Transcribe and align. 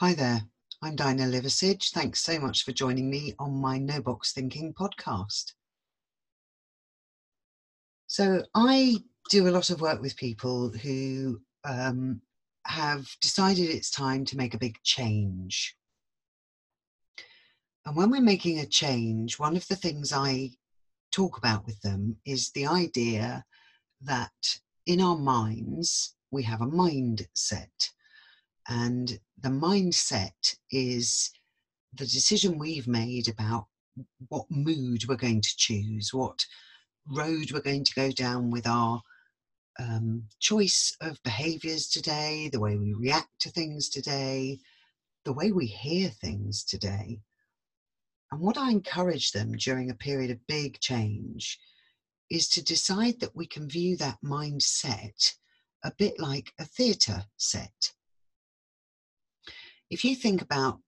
Hi 0.00 0.14
there, 0.14 0.42
I'm 0.80 0.94
Dinah 0.94 1.24
Liversidge. 1.24 1.90
Thanks 1.90 2.20
so 2.20 2.38
much 2.38 2.62
for 2.62 2.70
joining 2.70 3.10
me 3.10 3.34
on 3.40 3.60
my 3.60 3.78
No 3.78 4.00
Box 4.00 4.32
Thinking 4.32 4.72
podcast. 4.72 5.54
So, 8.06 8.44
I 8.54 8.98
do 9.28 9.48
a 9.48 9.50
lot 9.50 9.70
of 9.70 9.80
work 9.80 10.00
with 10.00 10.16
people 10.16 10.70
who 10.70 11.40
um, 11.64 12.20
have 12.66 13.08
decided 13.20 13.70
it's 13.70 13.90
time 13.90 14.24
to 14.26 14.36
make 14.36 14.54
a 14.54 14.58
big 14.58 14.76
change. 14.84 15.76
And 17.84 17.96
when 17.96 18.12
we're 18.12 18.20
making 18.20 18.60
a 18.60 18.66
change, 18.66 19.36
one 19.40 19.56
of 19.56 19.66
the 19.66 19.74
things 19.74 20.12
I 20.12 20.50
talk 21.10 21.38
about 21.38 21.66
with 21.66 21.80
them 21.80 22.18
is 22.24 22.52
the 22.52 22.68
idea 22.68 23.44
that 24.02 24.60
in 24.86 25.00
our 25.00 25.18
minds, 25.18 26.14
we 26.30 26.44
have 26.44 26.60
a 26.60 26.66
mindset. 26.66 27.90
And 28.68 29.18
the 29.40 29.48
mindset 29.48 30.56
is 30.70 31.30
the 31.94 32.06
decision 32.06 32.58
we've 32.58 32.88
made 32.88 33.28
about 33.28 33.66
what 34.28 34.46
mood 34.50 35.08
we're 35.08 35.16
going 35.16 35.40
to 35.40 35.56
choose, 35.56 36.12
what 36.12 36.44
road 37.06 37.50
we're 37.52 37.60
going 37.60 37.84
to 37.84 37.94
go 37.94 38.10
down 38.10 38.50
with 38.50 38.66
our 38.66 39.00
um, 39.80 40.24
choice 40.40 40.96
of 41.00 41.22
behaviors 41.22 41.88
today, 41.88 42.50
the 42.52 42.60
way 42.60 42.76
we 42.76 42.92
react 42.92 43.30
to 43.40 43.50
things 43.50 43.88
today, 43.88 44.58
the 45.24 45.32
way 45.32 45.52
we 45.52 45.66
hear 45.66 46.08
things 46.08 46.64
today. 46.64 47.20
And 48.30 48.40
what 48.40 48.58
I 48.58 48.70
encourage 48.70 49.32
them 49.32 49.52
during 49.52 49.90
a 49.90 49.94
period 49.94 50.30
of 50.30 50.46
big 50.46 50.80
change 50.80 51.58
is 52.30 52.48
to 52.50 52.62
decide 52.62 53.20
that 53.20 53.34
we 53.34 53.46
can 53.46 53.68
view 53.68 53.96
that 53.96 54.18
mindset 54.22 55.34
a 55.84 55.92
bit 55.96 56.18
like 56.18 56.52
a 56.58 56.64
theatre 56.64 57.24
set. 57.38 57.92
If 59.90 60.04
you 60.04 60.14
think 60.14 60.42
about 60.42 60.80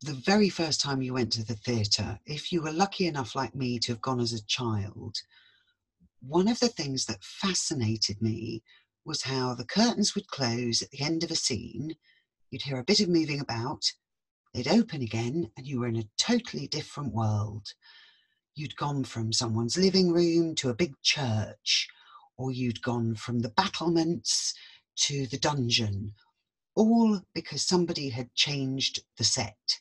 the 0.00 0.14
very 0.14 0.48
first 0.48 0.80
time 0.80 1.00
you 1.00 1.14
went 1.14 1.32
to 1.34 1.44
the 1.44 1.54
theatre, 1.54 2.18
if 2.26 2.50
you 2.50 2.60
were 2.60 2.72
lucky 2.72 3.06
enough, 3.06 3.36
like 3.36 3.54
me, 3.54 3.78
to 3.78 3.92
have 3.92 4.00
gone 4.00 4.18
as 4.18 4.32
a 4.32 4.44
child, 4.46 5.14
one 6.20 6.48
of 6.48 6.58
the 6.58 6.68
things 6.68 7.06
that 7.06 7.22
fascinated 7.22 8.20
me 8.20 8.64
was 9.04 9.22
how 9.22 9.54
the 9.54 9.64
curtains 9.64 10.16
would 10.16 10.26
close 10.26 10.82
at 10.82 10.90
the 10.90 11.02
end 11.02 11.22
of 11.22 11.30
a 11.30 11.36
scene. 11.36 11.94
You'd 12.50 12.62
hear 12.62 12.80
a 12.80 12.84
bit 12.84 12.98
of 12.98 13.08
moving 13.08 13.38
about, 13.38 13.92
they'd 14.52 14.66
open 14.66 15.02
again, 15.02 15.52
and 15.56 15.64
you 15.64 15.78
were 15.78 15.88
in 15.88 15.96
a 15.96 16.08
totally 16.18 16.66
different 16.66 17.14
world. 17.14 17.68
You'd 18.56 18.74
gone 18.74 19.04
from 19.04 19.32
someone's 19.32 19.78
living 19.78 20.10
room 20.10 20.56
to 20.56 20.68
a 20.68 20.74
big 20.74 20.94
church, 21.02 21.88
or 22.36 22.50
you'd 22.50 22.82
gone 22.82 23.14
from 23.14 23.38
the 23.38 23.50
battlements 23.50 24.52
to 24.96 25.28
the 25.28 25.38
dungeon, 25.38 26.14
all 26.74 27.20
because 27.34 27.62
somebody 27.62 28.08
had 28.08 28.34
changed 28.34 29.02
the 29.18 29.24
set. 29.24 29.78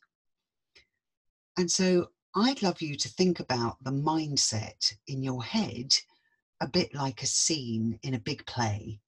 And 1.58 1.70
so 1.72 2.10
I'd 2.36 2.62
love 2.62 2.82
you 2.82 2.96
to 2.96 3.10
think 3.10 3.40
about 3.40 3.84
the 3.84 3.92
mindset 3.92 4.94
in 5.08 5.22
your 5.22 5.44
head 5.44 5.94
a 6.62 6.68
bit 6.68 6.94
like 6.94 7.22
a 7.22 7.28
scene 7.28 8.00
in 8.04 8.14
a 8.14 8.20
big 8.20 8.46
play. 8.46 9.00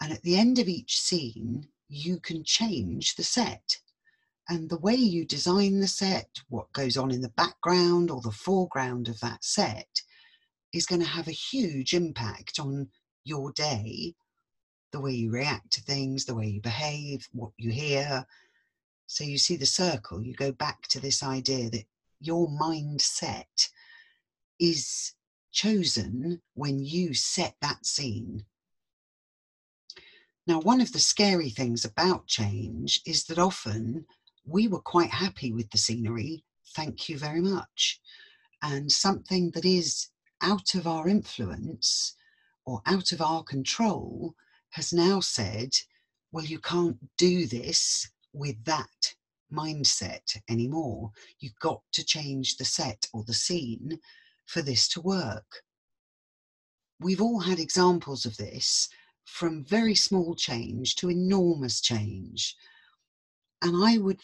And 0.00 0.12
at 0.12 0.22
the 0.22 0.36
end 0.36 0.58
of 0.58 0.68
each 0.68 1.00
scene, 1.00 1.68
you 1.88 2.20
can 2.20 2.44
change 2.44 3.16
the 3.16 3.24
set. 3.24 3.78
And 4.48 4.68
the 4.68 4.78
way 4.78 4.94
you 4.94 5.24
design 5.24 5.80
the 5.80 5.88
set, 5.88 6.28
what 6.48 6.72
goes 6.72 6.96
on 6.96 7.10
in 7.10 7.22
the 7.22 7.30
background 7.30 8.10
or 8.10 8.20
the 8.20 8.30
foreground 8.30 9.08
of 9.08 9.18
that 9.20 9.42
set, 9.42 10.02
is 10.72 10.86
going 10.86 11.00
to 11.00 11.08
have 11.08 11.26
a 11.26 11.32
huge 11.32 11.94
impact 11.94 12.60
on 12.60 12.88
your 13.24 13.50
day 13.52 14.14
the 14.96 15.02
way 15.02 15.12
you 15.12 15.30
react 15.30 15.70
to 15.72 15.82
things, 15.82 16.24
the 16.24 16.34
way 16.34 16.46
you 16.46 16.60
behave, 16.62 17.28
what 17.32 17.50
you 17.58 17.70
hear. 17.70 18.26
So 19.06 19.24
you 19.24 19.36
see 19.36 19.56
the 19.56 19.66
circle, 19.66 20.22
you 20.22 20.34
go 20.34 20.52
back 20.52 20.88
to 20.88 21.00
this 21.00 21.22
idea 21.22 21.68
that 21.68 21.84
your 22.18 22.48
mindset 22.48 23.68
is 24.58 25.12
chosen 25.52 26.40
when 26.54 26.82
you 26.82 27.12
set 27.12 27.56
that 27.60 27.84
scene. 27.84 28.46
Now, 30.46 30.60
one 30.60 30.80
of 30.80 30.92
the 30.92 30.98
scary 30.98 31.50
things 31.50 31.84
about 31.84 32.26
change 32.26 33.02
is 33.04 33.24
that 33.24 33.38
often 33.38 34.06
we 34.46 34.66
were 34.66 34.80
quite 34.80 35.10
happy 35.10 35.52
with 35.52 35.70
the 35.70 35.78
scenery, 35.78 36.42
thank 36.74 37.10
you 37.10 37.18
very 37.18 37.42
much. 37.42 38.00
And 38.62 38.90
something 38.90 39.50
that 39.50 39.66
is 39.66 40.08
out 40.40 40.74
of 40.74 40.86
our 40.86 41.06
influence 41.06 42.16
or 42.64 42.80
out 42.86 43.12
of 43.12 43.20
our 43.20 43.42
control 43.42 44.34
has 44.70 44.92
now 44.92 45.20
said, 45.20 45.74
well, 46.32 46.44
you 46.44 46.58
can't 46.58 46.98
do 47.16 47.46
this 47.46 48.10
with 48.32 48.62
that 48.64 49.14
mindset 49.52 50.36
anymore. 50.48 51.10
You've 51.38 51.58
got 51.60 51.80
to 51.92 52.04
change 52.04 52.56
the 52.56 52.64
set 52.64 53.06
or 53.12 53.24
the 53.24 53.34
scene 53.34 53.98
for 54.46 54.62
this 54.62 54.88
to 54.88 55.00
work. 55.00 55.62
We've 57.00 57.20
all 57.20 57.40
had 57.40 57.58
examples 57.58 58.26
of 58.26 58.36
this 58.36 58.88
from 59.24 59.64
very 59.64 59.94
small 59.94 60.34
change 60.34 60.94
to 60.96 61.10
enormous 61.10 61.80
change. 61.80 62.56
And 63.62 63.84
I 63.84 63.98
would 63.98 64.20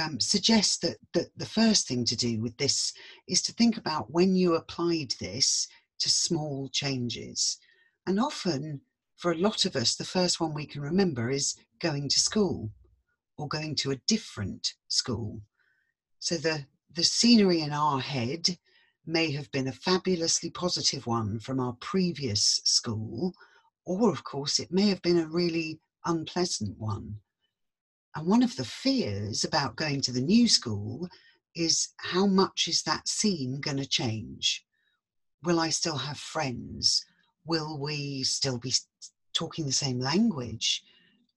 um, 0.00 0.20
suggest 0.20 0.82
that, 0.82 0.96
that 1.14 1.28
the 1.36 1.46
first 1.46 1.88
thing 1.88 2.04
to 2.04 2.16
do 2.16 2.40
with 2.40 2.56
this 2.56 2.92
is 3.28 3.42
to 3.42 3.52
think 3.52 3.76
about 3.76 4.10
when 4.10 4.34
you 4.36 4.54
applied 4.54 5.14
this 5.20 5.68
to 6.00 6.10
small 6.10 6.68
changes. 6.68 7.58
And 8.06 8.20
often 8.20 8.80
for 9.16 9.32
a 9.32 9.36
lot 9.36 9.64
of 9.64 9.74
us, 9.76 9.96
the 9.96 10.04
first 10.04 10.40
one 10.40 10.52
we 10.52 10.66
can 10.66 10.82
remember 10.82 11.30
is 11.30 11.56
going 11.80 12.08
to 12.08 12.20
school 12.20 12.70
or 13.38 13.48
going 13.48 13.74
to 13.76 13.90
a 13.90 14.00
different 14.06 14.74
school. 14.88 15.40
So 16.18 16.36
the, 16.36 16.66
the 16.94 17.04
scenery 17.04 17.60
in 17.60 17.72
our 17.72 18.00
head 18.00 18.58
may 19.06 19.30
have 19.32 19.50
been 19.52 19.68
a 19.68 19.72
fabulously 19.72 20.50
positive 20.50 21.06
one 21.06 21.38
from 21.38 21.60
our 21.60 21.74
previous 21.80 22.60
school, 22.64 23.34
or 23.84 24.10
of 24.10 24.24
course, 24.24 24.58
it 24.58 24.72
may 24.72 24.88
have 24.88 25.00
been 25.02 25.18
a 25.18 25.28
really 25.28 25.78
unpleasant 26.04 26.78
one. 26.78 27.16
And 28.14 28.26
one 28.26 28.42
of 28.42 28.56
the 28.56 28.64
fears 28.64 29.44
about 29.44 29.76
going 29.76 30.00
to 30.02 30.12
the 30.12 30.20
new 30.20 30.48
school 30.48 31.08
is 31.54 31.88
how 31.98 32.26
much 32.26 32.68
is 32.68 32.82
that 32.82 33.08
scene 33.08 33.60
going 33.60 33.76
to 33.78 33.86
change? 33.86 34.64
Will 35.42 35.60
I 35.60 35.70
still 35.70 35.96
have 35.96 36.18
friends? 36.18 37.04
will 37.46 37.78
we 37.78 38.24
still 38.24 38.58
be 38.58 38.72
talking 39.36 39.66
the 39.66 39.72
same 39.72 40.00
language? 40.00 40.82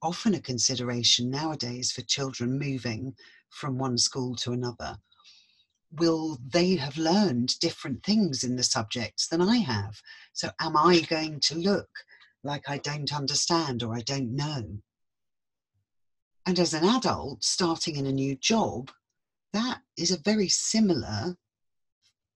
Often 0.02 0.34
a 0.36 0.40
consideration 0.40 1.30
nowadays 1.30 1.92
for 1.92 2.02
children 2.02 2.58
moving 2.58 3.16
from 3.50 3.78
one 3.78 3.98
school 3.98 4.36
to 4.38 4.54
another. 4.54 4.98
Will 5.92 6.40
they 6.48 6.76
have 6.76 6.98
learned 6.98 7.60
different 7.60 8.04
things 8.04 8.44
in 8.44 8.56
the 8.56 8.64
subjects 8.64 9.28
than 9.28 9.42
I 9.42 9.58
have? 9.58 10.02
So, 10.34 10.52
am 10.60 10.78
I 10.78 11.02
going 11.02 11.40
to 11.42 11.56
look 11.56 11.90
like 12.44 12.70
I 12.70 12.78
don't 12.78 13.14
understand 13.14 13.84
or 13.84 13.96
I 13.96 14.02
don't 14.02 14.36
know? 14.36 14.80
And 16.46 16.60
as 16.60 16.74
an 16.74 16.86
adult 16.86 17.44
starting 17.44 17.96
in 17.96 18.06
a 18.06 18.12
new 18.12 18.36
job, 18.36 18.92
that 19.52 19.81
is 19.98 20.12
a 20.12 20.18
very 20.18 20.48
similar 20.48 21.36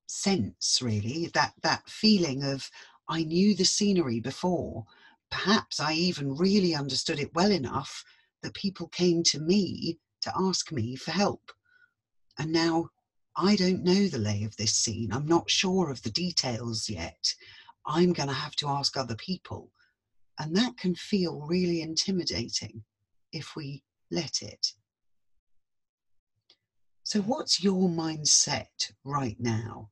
sense, 0.08 0.82
really, 0.82 1.32
that, 1.34 1.54
that 1.62 1.88
feeling 1.88 2.44
of 2.44 2.70
I 3.08 3.24
knew 3.24 3.56
the 3.56 3.66
scenery 3.66 4.20
before. 4.20 4.86
Perhaps 5.34 5.80
I 5.80 5.94
even 5.94 6.36
really 6.36 6.76
understood 6.76 7.20
it 7.20 7.34
well 7.34 7.52
enough 7.52 8.06
that 8.44 8.54
people 8.54 8.88
came 8.90 9.24
to 9.24 9.40
me 9.40 9.98
to 10.22 10.32
ask 10.38 10.72
me 10.72 10.96
for 10.96 11.10
help. 11.10 11.52
And 12.38 12.52
now 12.52 12.90
I 13.36 13.56
don't 13.56 13.84
know 13.84 14.08
the 14.08 14.20
lay 14.20 14.44
of 14.44 14.56
this 14.58 14.76
scene. 14.76 15.12
I'm 15.12 15.26
not 15.26 15.50
sure 15.50 15.90
of 15.90 16.04
the 16.04 16.12
details 16.12 16.88
yet. 16.88 17.34
I'm 17.84 18.14
going 18.14 18.30
to 18.30 18.36
have 18.36 18.56
to 18.58 18.68
ask 18.70 18.96
other 18.96 19.16
people. 19.16 19.72
And 20.38 20.56
that 20.56 20.78
can 20.78 20.94
feel 20.94 21.42
really 21.42 21.82
intimidating 21.82 22.84
if 23.32 23.56
we 23.56 23.84
let 24.12 24.44
it. 24.44 24.74
So, 27.04 27.22
what's 27.22 27.64
your 27.64 27.90
mindset 27.90 28.92
right 29.04 29.40
now? 29.40 29.90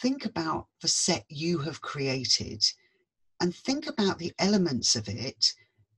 think 0.00 0.24
about 0.24 0.66
the 0.82 0.88
set 0.88 1.24
you 1.28 1.58
have 1.58 1.80
created 1.80 2.64
and 3.44 3.54
think 3.54 3.86
about 3.86 4.18
the 4.18 4.32
elements 4.38 4.96
of 4.96 5.06
it 5.06 5.52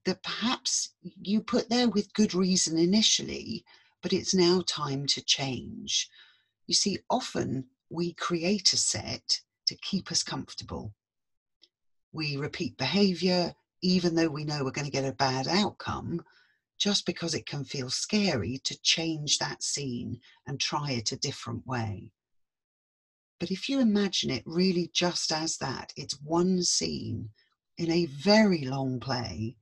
that 0.05 0.21
perhaps 0.25 0.89
you 1.23 1.41
put 1.41 1.69
there 1.69 1.89
with 1.89 2.13
good 2.13 2.35
reason 2.35 2.77
initially, 2.77 3.65
but 4.03 4.13
it's 4.13 4.35
now 4.35 4.65
time 4.67 5.07
to 5.07 5.23
change. 5.23 6.11
You 6.67 6.75
see, 6.75 6.99
often 7.09 7.67
we 7.89 8.15
create 8.15 8.73
a 8.73 8.77
set 8.77 9.43
to 9.67 9.77
keep 9.77 10.11
us 10.11 10.25
comfortable. 10.25 10.93
We 12.13 12.37
repeat 12.37 12.77
behavior 12.79 13.55
even 13.81 14.17
though 14.17 14.29
we 14.29 14.43
know 14.43 14.65
we're 14.65 14.73
going 14.73 14.85
to 14.87 14.91
get 14.91 15.05
a 15.05 15.13
bad 15.13 15.47
outcome, 15.47 16.25
just 16.77 17.07
because 17.07 17.33
it 17.33 17.47
can 17.47 17.63
feel 17.63 17.91
scary 17.91 18.59
to 18.65 18.77
change 18.83 19.39
that 19.39 19.63
scene 19.63 20.19
and 20.49 20.59
try 20.59 20.91
it 20.91 21.13
a 21.13 21.17
different 21.17 21.65
way. 21.65 22.11
But 23.39 23.51
if 23.51 23.69
you 23.69 23.81
imagine 23.81 24.31
it 24.31 24.43
really 24.47 24.91
just 24.93 25.31
as 25.31 25.59
that, 25.59 25.93
it's 25.97 26.21
one 26.23 26.63
scene 26.63 27.31
in 27.77 27.91
a 27.91 28.07
mm. 28.07 28.11
very 28.11 28.65
long 28.65 28.99
play, 28.99 29.57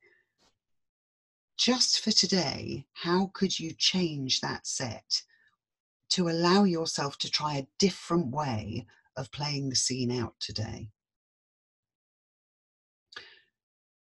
just 1.56 2.00
for 2.00 2.11
today, 2.11 2.87
how 2.93 3.31
could 3.32 3.59
you 3.59 3.73
change 3.73 4.41
that 4.41 4.67
set 4.67 5.23
to 6.11 6.29
allow 6.29 6.65
yourself 6.65 7.17
to 7.19 7.31
try 7.31 7.55
a 7.55 7.67
different 7.79 8.29
way 8.29 8.87
of 9.17 9.31
playing 9.32 9.69
the 9.69 9.76
scene 9.76 10.11
out 10.11 10.35
today? 10.41 10.91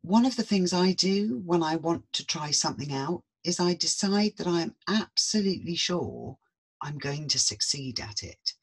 One 0.02 0.26
of 0.26 0.36
the 0.36 0.44
things 0.44 0.74
I 0.74 0.94
do 0.94 1.42
when 1.46 1.64
I 1.64 1.76
want 1.76 2.12
to 2.14 2.26
try 2.26 2.52
something 2.52 2.94
out 2.94 3.24
is 3.44 3.60
I 3.60 3.74
decide 3.74 4.34
that 4.38 4.48
I'm 4.48 4.76
absolutely 4.88 5.76
sure 5.76 6.38
I'm 6.82 6.98
going 6.98 7.28
to 7.30 7.40
succeed 7.40 8.00
at 8.00 8.24
it. 8.24 8.54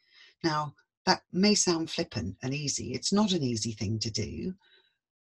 Now, 0.42 0.74
that 1.06 1.22
may 1.32 1.54
sound 1.54 1.90
flippant 1.90 2.36
and 2.42 2.52
easy. 2.52 2.92
It's 2.92 3.12
not 3.12 3.32
an 3.32 3.42
easy 3.42 3.72
thing 3.72 3.98
to 4.00 4.10
do, 4.10 4.54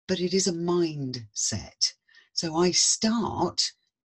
but 0.08 0.20
it 0.20 0.34
is 0.34 0.48
a 0.48 0.54
mindset. 0.54 1.94
So 2.34 2.56
I 2.56 2.72
start 2.72 3.72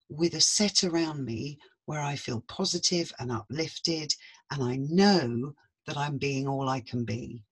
with 0.08 0.34
a 0.34 0.40
set 0.40 0.82
around 0.82 1.24
me 1.24 1.58
where 1.84 2.00
I 2.00 2.16
feel 2.16 2.42
positive 2.48 3.12
and 3.18 3.30
uplifted, 3.30 4.14
and 4.50 4.62
I 4.62 4.76
know 4.76 5.54
that 5.86 5.96
I'm 5.96 6.18
being 6.18 6.46
all 6.46 6.68
I 6.68 6.80
can 6.80 7.04
be. 7.04 7.44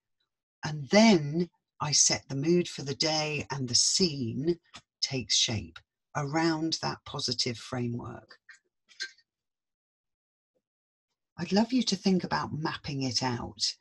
And 0.64 0.88
then 0.90 1.48
I 1.80 1.92
set 1.92 2.24
the 2.28 2.34
mood 2.34 2.68
for 2.68 2.82
the 2.82 2.94
day, 2.94 3.46
and 3.50 3.68
the 3.68 3.74
scene 3.74 4.58
takes 5.00 5.36
shape 5.36 5.78
around 6.16 6.78
that 6.82 6.98
positive 7.04 7.56
framework. 7.58 8.38
I'd 11.38 11.52
love 11.52 11.72
you 11.72 11.82
to 11.84 11.96
think 11.96 12.24
about 12.24 12.52
mapping 12.52 13.02
it 13.02 13.22
out. 13.22 13.74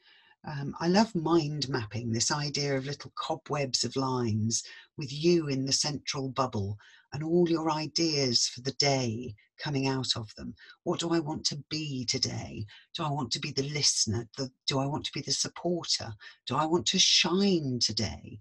Um, 0.48 0.76
I 0.80 0.90
love 0.90 1.16
mind 1.16 1.70
mapping, 1.70 2.12
this 2.12 2.32
idea 2.32 2.78
of 2.78 2.86
little 2.86 3.12
cobwebs 3.16 3.84
of 3.84 3.96
lines 3.96 4.64
with 4.96 5.12
you 5.12 5.48
in 5.48 5.66
the 5.66 5.72
central 5.72 6.30
bubble 6.30 6.78
and 7.14 7.24
all 7.24 7.50
your 7.50 7.72
ideas 7.72 8.48
for 8.48 8.62
the 8.62 8.74
day 8.74 9.34
coming 9.58 9.88
out 9.88 10.16
of 10.16 10.36
them. 10.36 10.54
What 10.84 11.00
do 11.00 11.10
I 11.12 11.20
want 11.20 11.46
to 11.46 11.64
be 11.70 12.06
today? 12.06 12.68
Do 12.94 13.04
I 13.04 13.10
want 13.10 13.32
to 13.32 13.40
be 13.40 13.52
the 13.52 13.68
listener? 13.70 14.28
The, 14.38 14.52
do 14.68 14.78
I 14.78 14.86
want 14.86 15.06
to 15.06 15.12
be 15.14 15.22
the 15.22 15.32
supporter? 15.32 16.14
Do 16.46 16.56
I 16.56 16.66
want 16.66 16.86
to 16.88 17.00
shine 17.00 17.80
today? 17.80 18.40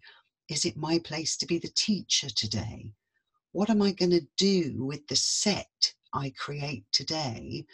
Is 0.50 0.66
it 0.66 0.76
my 0.76 0.98
place 0.98 1.38
to 1.38 1.46
be 1.46 1.58
the 1.58 1.72
teacher 1.74 2.28
today? 2.28 2.92
What 3.52 3.70
am 3.70 3.80
I 3.80 3.92
going 3.92 4.10
to 4.10 4.26
do 4.36 4.84
with 4.84 5.06
the 5.06 5.16
set 5.16 5.94
I 6.12 6.34
create 6.36 6.84
today 6.92 7.64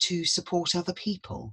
to 0.00 0.24
support 0.24 0.74
other 0.74 0.94
people? 0.94 1.52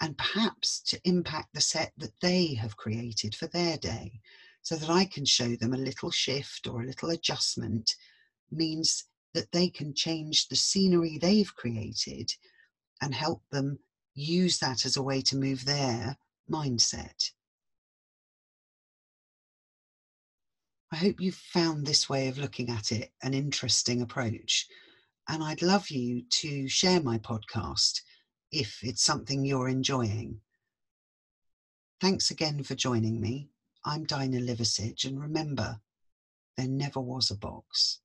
And 0.00 0.16
perhaps 0.16 0.80
to 0.80 1.00
impact 1.04 1.48
the 1.52 1.60
set 1.60 1.92
that 1.98 2.18
they 2.20 2.54
have 2.54 2.76
created 2.76 3.34
for 3.34 3.46
their 3.48 3.76
day 3.76 4.20
so 4.62 4.76
that 4.76 4.90
I 4.90 5.04
can 5.04 5.24
show 5.24 5.56
them 5.56 5.74
a 5.74 5.78
little 5.78 6.10
shift 6.10 6.66
or 6.66 6.82
a 6.82 6.86
little 6.86 7.10
adjustment 7.10 7.94
means 8.50 9.04
that 9.34 9.52
they 9.52 9.68
can 9.68 9.94
change 9.94 10.48
the 10.48 10.56
scenery 10.56 11.18
they've 11.18 11.54
created 11.54 12.32
and 13.00 13.14
help 13.14 13.42
them 13.50 13.78
use 14.14 14.58
that 14.58 14.84
as 14.84 14.96
a 14.96 15.02
way 15.02 15.20
to 15.22 15.36
move 15.36 15.64
their 15.64 16.16
mindset. 16.50 17.30
I 20.92 20.96
hope 20.96 21.20
you've 21.20 21.36
found 21.36 21.86
this 21.86 22.08
way 22.08 22.28
of 22.28 22.38
looking 22.38 22.68
at 22.68 22.90
it 22.90 23.12
an 23.22 23.32
interesting 23.32 24.02
approach. 24.02 24.66
And 25.28 25.42
I'd 25.42 25.62
love 25.62 25.88
you 25.88 26.22
to 26.28 26.68
share 26.68 27.00
my 27.00 27.18
podcast 27.18 28.00
if 28.52 28.82
it's 28.82 29.02
something 29.02 29.44
you're 29.44 29.68
enjoying. 29.68 30.40
Thanks 32.00 32.30
again 32.30 32.62
for 32.62 32.74
joining 32.74 33.20
me. 33.20 33.48
I'm 33.84 34.04
Dinah 34.04 34.40
Liversidge, 34.40 35.04
and 35.04 35.20
remember, 35.20 35.80
there 36.56 36.68
never 36.68 37.00
was 37.00 37.30
a 37.30 37.36
box. 37.36 38.00